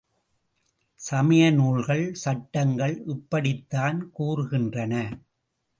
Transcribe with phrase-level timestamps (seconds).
[0.99, 4.93] சமய நூல்கள், சட்டங்கள் இப்படித்தான் கூறுகின்றன!